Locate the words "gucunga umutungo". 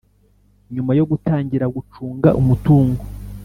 1.75-3.01